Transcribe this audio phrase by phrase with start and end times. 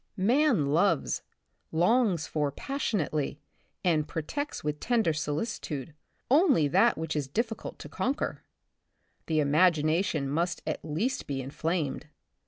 [0.17, 1.21] Man loves,
[1.71, 3.39] longs for passionately
[3.83, 5.93] and protects with tender solicitude
[6.27, 8.41] only that which is difficult to con quer.
[9.27, 12.07] The imagination must at least be in flamed.